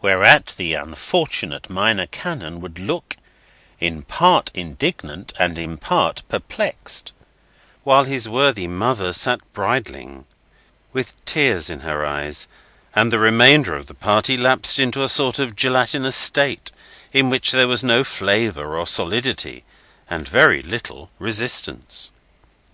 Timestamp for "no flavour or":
17.84-18.86